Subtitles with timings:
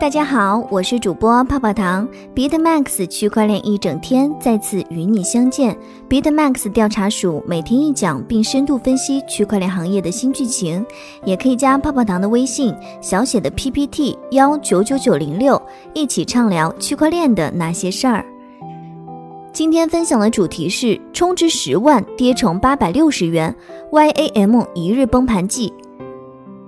[0.00, 2.08] 大家好，我是主播泡泡糖。
[2.32, 5.76] BitMax 区块链一整天再次与你相见。
[6.08, 10.86] BitMax 调查署每天一讲，并深度分析区块链行业的新剧情。
[11.24, 15.60] 也可以加泡泡糖的微信，小写的 PPT 幺九九九零六，
[15.92, 18.24] 一起畅聊区块链的那些事儿。
[19.52, 23.52] 今天分享的主题是充值十万跌成八百六十元
[23.90, 25.72] ，YAM 一日崩盘记。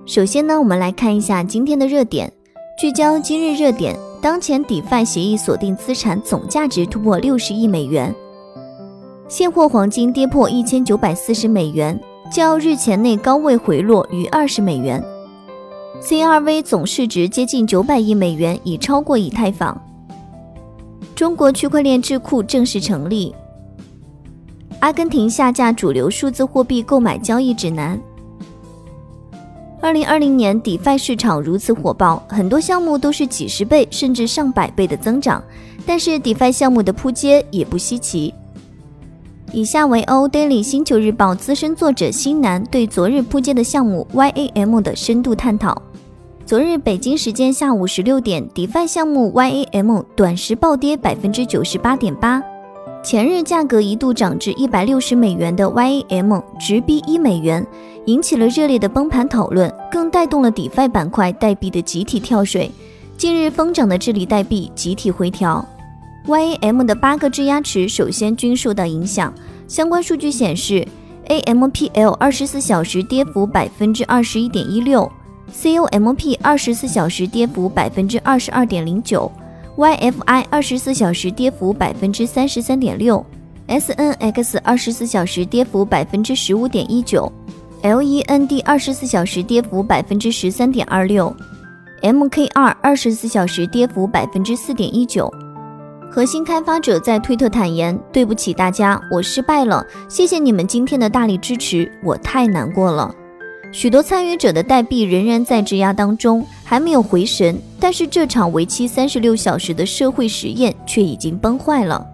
[0.05, 2.33] 首先呢，我们来看一下今天的热点。
[2.81, 8.11] 聚焦今日热点，当前 DeFi 协议锁定资产总价值突破六十亿美元，
[9.29, 11.95] 现货黄金跌破一千九百四十美元，
[12.33, 14.99] 较日前内高位回落逾二十美元。
[16.01, 19.79] CRV 总市值接近九百亿美元，已超过以太坊。
[21.13, 23.31] 中国区块链智库正式成立。
[24.79, 28.01] 阿根廷下架主流数字货币购买交易指南。
[29.81, 35.43] 二零二零年，DeFi 市场如此火爆，很多项目都是几十倍甚至上百倍的增长。
[35.87, 38.31] 但是，DeFi 项目的扑街也不稀奇。
[39.51, 45.81] 以下为欧 Daily 星球日报资深作者新南对昨日扑街的项目 YAM 的深度探讨。
[46.45, 52.41] 昨日北京时间下午十六点，DeFi 项目 YAM 短时暴跌百分之九十八点八。
[53.03, 57.65] 前日价格一度涨至一百六十美元的 YAM 直逼一美元。
[58.05, 62.71] 引起了热烈的崩盘讨论，更带动了 DeFi 板块代币的集体跳水。
[63.15, 65.63] 近日疯涨的治理代币集体回调
[66.25, 69.31] ，YAM 的八个质押池首先均受到影响。
[69.67, 70.85] 相关数据显示
[71.27, 75.09] ，AMPL 二十四小时跌幅百分之二十一点一六
[75.53, 79.31] ，COMP 二十四小时跌幅百分之二十二点零九
[79.77, 83.23] ，YFI 二十四小时跌幅百分之三十三点六
[83.67, 87.31] ，SNX 二十四小时跌幅百分之十五点一九。
[87.83, 91.35] LEND 二十四小时跌幅百分之十三点二六
[92.03, 95.33] ，MKR 二十四小时跌幅百分之四点一九。
[96.11, 99.83] 核心开发者在推特坦言：“对不起大家，我失败了。
[100.07, 103.11] 谢谢你们今天的大力支持，我太难过了。”
[103.73, 107.57] 许多参与者的代币仍然在质押当中，还没有回神。
[107.79, 112.05] 但是这场为期三十六小时的社会实验却已经崩坏了。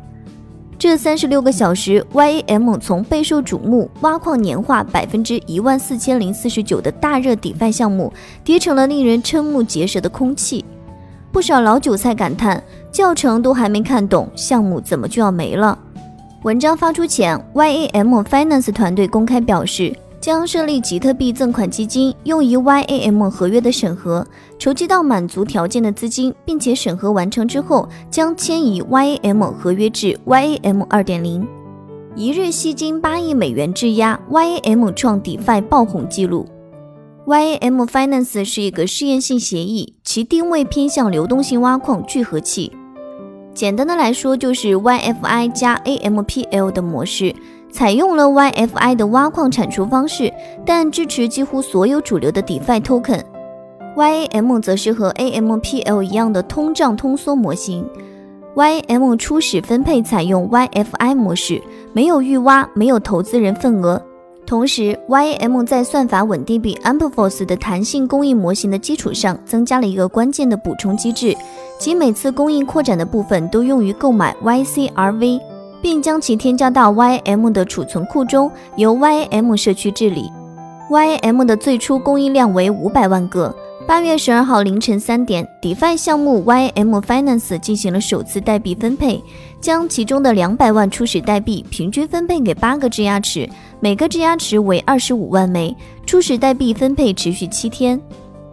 [0.88, 10.64] 这三十六个小时，YAM 从备受瞩目、挖矿年化百分之一万四千零四十九的大热 DeFi 项目，跌成了令人瞠目结舌的空气。
[11.30, 15.78] 不少老韭菜感叹：教程都还没看懂，项目怎么就要没了？
[16.44, 19.94] 文章发出前，YAM Finance 团队公开表示。
[20.28, 24.28] 将设立比特币赠款基金，用于 YAM 合约的审核，
[24.60, 31.48] 筹集到满足条件的资金，并且审核完成之后，将迁移 YAM 合约至 YAM 二点零。
[32.14, 36.46] 一日吸金八亿美元质押，YAM 创 DeFi 爆红记录。
[37.26, 42.74] YAM Finance 是一个试验性协议，其定位偏向流动性挖矿聚合器。
[43.54, 47.34] 简单的来说，就是 YFI 加 AMPL 的模式。
[47.78, 50.34] 采用了 YFI 的挖矿产出方式，
[50.66, 53.22] 但支持几乎所有主流的 DeFi token。
[53.96, 57.88] YAM 则是和 AMPL 一样的通胀通缩模型。
[58.56, 61.62] YAM 初始分配采用 YFI 模式，
[61.94, 64.02] 没有预挖，没有投资人份额。
[64.48, 71.38] 同时，YAM 在算法稳定币 Ampleforce 的弹性供应模型的基础上，增加了一个关键的补充机制，
[71.78, 75.40] 即每次供应扩展的部分都用于购买 YCRV。
[75.88, 80.30] 并将其添加到 YAM 的储存库中，由 YAM 社区治理。
[80.90, 83.56] YAM 的最初供应量为五百万个。
[83.88, 89.24] 八月十二号凌晨三点，DeFi 项目 YAM Finance 进行了首次代币分配，
[89.62, 93.48] 将其中的两百万初始代币平均分配给八个质押池，
[93.80, 95.74] 每个质押池为二十五万枚。
[96.06, 97.98] 初始代币分配持续七天。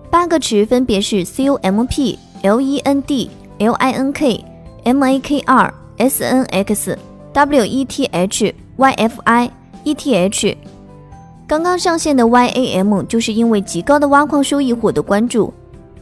[0.08, 3.28] 八个池分别是 COMP、LEND、
[3.58, 4.40] LINK、
[4.84, 6.96] MAKR、SNX。
[7.34, 9.50] WETH、YFI、
[9.84, 10.56] ETH，
[11.48, 15.52] 刚刚上线的 YAM 就是因为极高的挖矿收益获得关注。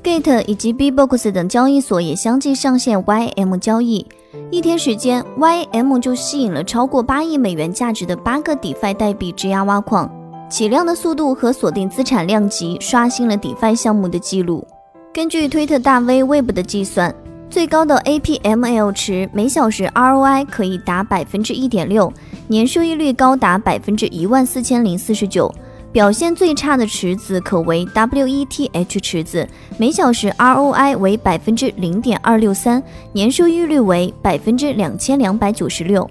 [0.05, 4.07] Gate 以及 BBox 等交易所也相继上线 YAM 交易。
[4.51, 10.11] 一天时间，YAM 就吸引了超过八亿美元价值的八个 DeFi 代币质押挖矿，
[10.51, 14.67] 起量的速度和锁定资产量级刷新了 DeFi 项目的记录。
[15.15, 17.15] 根据推特大 V Web 的计算。
[17.53, 22.11] 最高的 APML 池每小时 ROI 可以达百分之一点六，
[22.49, 25.55] 年收益率高达百分之一万四千零四十九。
[25.93, 29.47] 表现最差的池子可为 WETH 池子，
[29.77, 32.83] 每小时 ROI 为百分之零点二六三，
[33.13, 36.09] 年收益率为百分之两千两百九十六。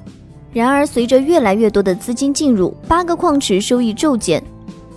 [0.53, 4.43] 然而，随着越来越多的资金进入，八个矿池收益骤减，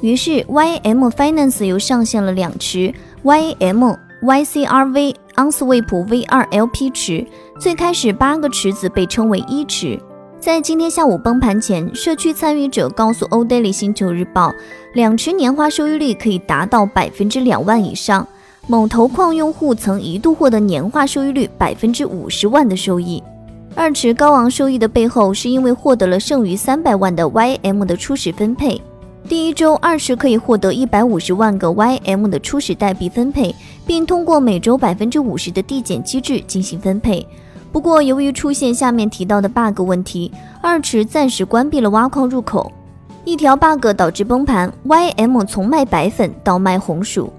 [0.02, 2.92] 于是 YAM Finance 又上线了两池
[3.22, 3.96] YAM。
[4.24, 7.26] YCRV OnSwap V2 LP 池，
[7.60, 10.00] 最开始八个池子被称为一池。
[10.40, 14.50] 在今天下午崩盘前，社区参与者告诉欧 Daily 星球日报，
[14.94, 18.26] 两池年化收益率可以达到百分之两万以上。
[18.66, 23.22] 某投矿用户曾一度获得年化收益率百分之五十万的收益。
[23.74, 28.80] 二池高昂收益的背后，是因为获得了剩余三百万的 YM 的初始分配。
[29.26, 33.54] 第一周，二池可以获得一百五十万个 YM 的初始代币分配，
[33.86, 37.26] 并通过每周百分之五十的递减机制进行分配。
[37.72, 40.30] 不过，由于出现下面提到的 bug 问题，
[40.60, 42.70] 二池暂时关闭了挖矿入口。
[43.24, 47.32] 一条 bug 导致崩盘，YM 从卖白粉到卖红薯。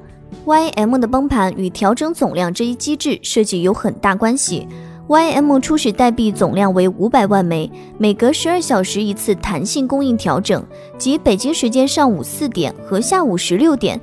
[0.44, 4.68] YM 的崩盘与调整总量这一机制设计有很大关系。
[5.08, 7.70] YM 初始代币总量为五百万枚，
[8.00, 10.66] 每隔十二小时一次弹性供应调整，
[10.98, 14.02] 即北京时间上午四点和下午十六点。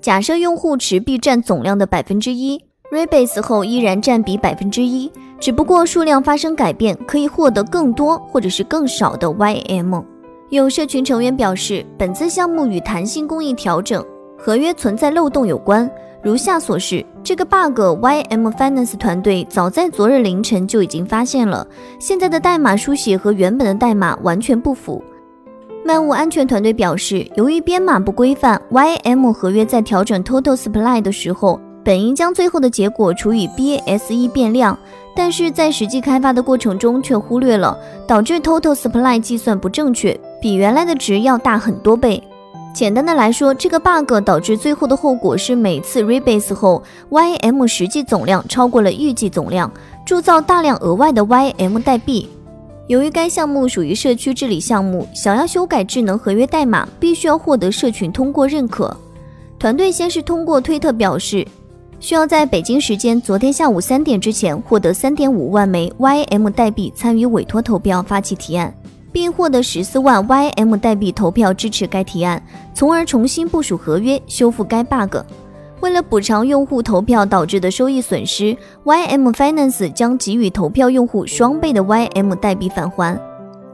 [0.00, 2.60] 假设用户持币占总量的百分之一
[2.90, 5.08] ，rebase 后依然占比百分之一，
[5.38, 10.02] 只不过数量发生改变，可以获得更多或者是更少的 YM。
[10.48, 14.04] 有社群成员表示，本次项目与弹性供应调整
[14.42, 15.90] 合约存在漏洞有关。
[16.22, 21.66] 如下所示，这个 bug，YM Finance 团队早在昨日凌晨就已经发现了。
[21.98, 25.02] 现在的代码书写和原本的代码完全不符。
[25.82, 34.78] 漫物安全团队表示，由于编码不规范，YM 合约在调整 Total Supply 的时候，本应将最后的结果除以 BASE 变量，
[35.16, 42.22] 但是在实际开发的过程中却忽略了，导致 Total Supply 计算不正确，比原来的值要大很多倍。
[42.72, 49.70] 简单的来说，这个 bug 导致最后的后果是每次 rebase 后，YM 实际总量超过了预计总量，
[50.06, 52.28] 铸造大量额外的 YM 代币。
[52.86, 58.96] 由于该项目属于社区治理项目，想要修改智能合约代码，必须要获得社群通过认可。
[59.58, 61.46] 团队先是通过推特表示，
[61.98, 68.72] 需要在北京时间昨天下午三点之前获得三点五万枚 YM 代币参与委托投标发起提案。
[69.12, 72.42] 并获得十四万 YM 代币投票支持该提案，
[72.74, 75.16] 从而重新部署合约，修复该 bug。
[75.80, 83.18] 为了补偿用户投票导致的收益损失，YM Finance 将给予投票用户双倍的 YM 代币返还。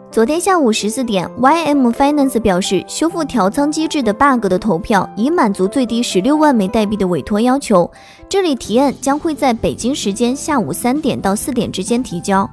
[0.08, 7.90] 昨天下午十四点，YM Finance 表示，修复调仓机制的 bug 的投票已满足最低十六万枚代币的委托要求。
[8.28, 12.48] 这里提案将会在北京时间下午三点到四点之间提交。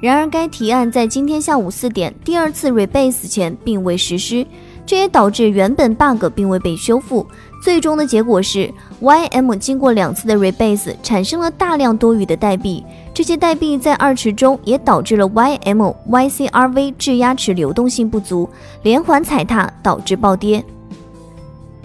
[0.00, 4.46] 然而，该提案在今天下午四点第二次 rebase 前并未实施，
[4.84, 7.26] 这也导致原本 bug 并未被修复。
[7.62, 8.70] 最终的结果是
[9.00, 18.46] ，YM 经过两次的 rebase 产生了大量多余的代币，这些代币在二池中也导致了 YM YCRV 质押池流动性不足，
[18.82, 20.62] 连环踩踏导致暴跌。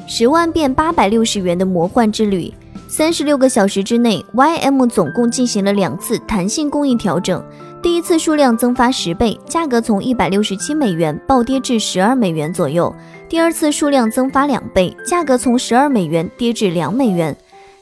[0.05, 2.53] 十万变八百六十元的魔幻之旅，
[2.89, 7.41] 三十六个小时之内，YM 总共进行了两次弹性供应调整。
[7.81, 12.93] 第一次数量增发十倍，价格从一百六十七美元暴跌至十二美元左右。
[13.29, 17.33] 第二次数量增发两倍，价格从十二美元跌至两美元。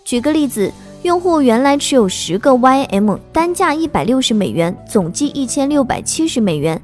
[0.05, 0.71] 举个例子，
[1.01, 6.79] 用户原来持有十个 YM，单价一百六十美元，总计一千六百七十美元。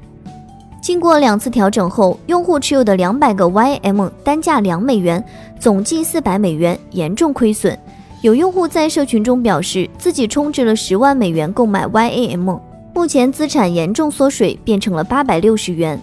[0.82, 5.24] 经过两次调整后，用户持有的两百个 YM，单价两美元，
[5.60, 7.78] 总计四百美元，严重亏损。
[8.22, 12.58] 有用户在社群中表示，自己充值了十万美元购买 YAM。
[12.94, 16.00] 目前资产严重缩水，变成了八百六十元。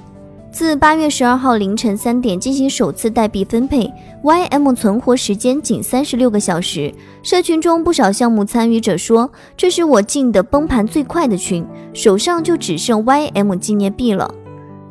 [0.51, 3.89] 自八月十二号凌晨三点进行首次代币分配
[4.21, 6.93] ，YM 存活时间仅三十六个小时。
[7.23, 14.29] 社群中不少项目参与者说：“这是我进的崩盘最快的群，手上就只剩 YM 纪念币了。”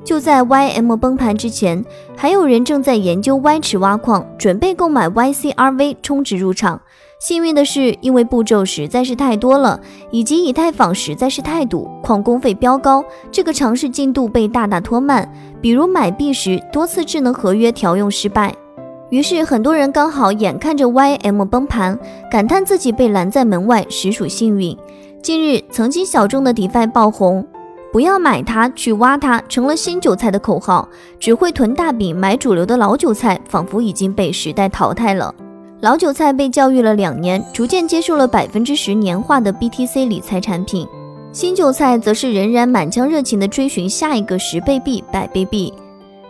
[0.03, 1.85] 就在 YM 崩盘之前，
[2.17, 6.81] 还有人正在研究 Y 池挖矿，准备购买 YCRV 充值入场。
[7.21, 9.79] 幸运的是，因为步骤实在是太多了，
[10.11, 15.31] 以及以太坊实在是太堵，矿工费飙高，这个尝试进度被大大拖慢。
[15.61, 18.55] 比如买币时，多次智能合约调用失败，
[19.11, 21.99] 于是很多人刚好眼看着 YM 崩盘，
[22.31, 24.75] 感叹自己被拦在门外，实属幸运。
[25.23, 27.47] 近日，曾经小众的 DeFi 爆红，
[27.93, 30.89] 不要买它，去挖它，成了新韭菜的口号。
[31.19, 35.35] 只会囤大饼买主流的老韭菜，仿佛已经被时代淘汰了。
[35.81, 40.87] 老韭菜被教育了两年，逐渐接受了百分之十年化的 BTC 理财产品；
[41.33, 45.73] 新韭菜则是仍然满腔热情地追寻下一个十倍币、百倍币。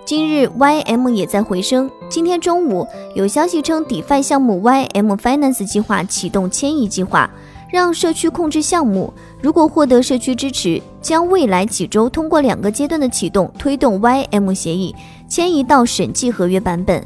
[0.04, 1.90] 今日 YM 也在回升。
[2.08, 7.28] 今天中午有消息称，DeFi 项目 YM Finance 计划启动迁移计划，
[7.72, 9.12] 让社区控制项目。
[9.42, 14.94] 如果获得社区支持，将未来几周通过两个阶段的启动，推动 YM 协议
[15.28, 17.04] 迁移到审计合约版本。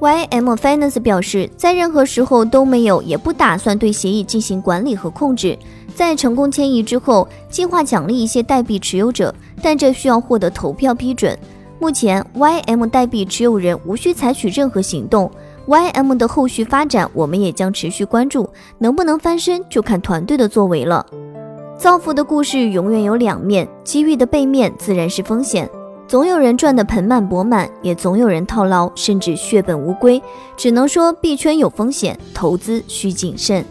[0.00, 5.58] YM Finance 表示，在任何时候都没有，也不打算对协议进行管理和控制。
[5.92, 11.36] 在成功迁移之后，计划奖励一些代币持有者，但这需要获得投票批准。
[11.80, 15.28] 目前，YM 代币持有人无需采取任何行动。
[15.66, 18.48] YM 的后续发展，我们也将持续关注。
[18.78, 21.04] 能不能翻身，就看团队的作为了。
[21.76, 25.68] 造富的故事永远有两面，机遇的背面自然是风险。
[26.08, 30.20] 总有人赚得盆满钵满，也总有人套牢，甚至血本无归。
[30.56, 33.62] 只能说币圈有风险，投资需谨慎。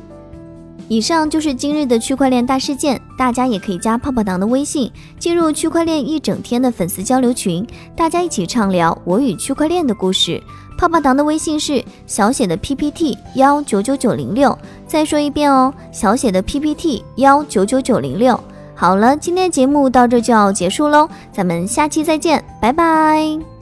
[0.88, 7.66] 以上就是今日的区块链大事件，大家也可以加泡泡糖的微信，进入区块链一整天的粉丝交流群，
[7.96, 10.40] 大家一起畅聊我与区块链的故事。
[10.78, 18.40] 泡泡糖的微信是小写的 PPT 幺九九九零六，再说一遍哦，小写的 PPT 幺九九九零六。
[18.78, 23.57] 好了，今天节目到这就要结束喽，咱们下期再见，拜拜。